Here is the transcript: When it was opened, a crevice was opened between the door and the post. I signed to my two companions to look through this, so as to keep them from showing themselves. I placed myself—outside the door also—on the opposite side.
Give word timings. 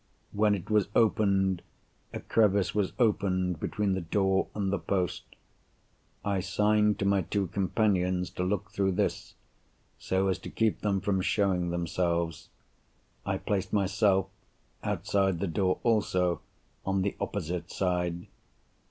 When 0.31 0.55
it 0.55 0.67
was 0.71 0.87
opened, 0.95 1.61
a 2.11 2.21
crevice 2.21 2.73
was 2.73 2.93
opened 2.97 3.59
between 3.59 3.93
the 3.93 4.01
door 4.01 4.47
and 4.55 4.73
the 4.73 4.79
post. 4.79 5.23
I 6.25 6.39
signed 6.39 6.97
to 6.97 7.05
my 7.05 7.21
two 7.21 7.45
companions 7.45 8.31
to 8.31 8.43
look 8.43 8.71
through 8.71 8.93
this, 8.93 9.35
so 9.99 10.27
as 10.27 10.39
to 10.39 10.49
keep 10.49 10.81
them 10.81 11.01
from 11.01 11.21
showing 11.21 11.69
themselves. 11.69 12.49
I 13.27 13.37
placed 13.37 13.73
myself—outside 13.73 15.37
the 15.39 15.45
door 15.45 15.79
also—on 15.83 17.03
the 17.03 17.15
opposite 17.19 17.69
side. 17.69 18.25